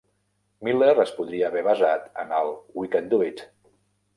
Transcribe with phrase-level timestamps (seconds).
[0.67, 2.51] Miller es podria haver basat en el
[2.81, 3.45] "We Can Do It!"